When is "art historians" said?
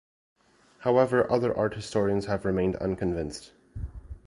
1.55-2.25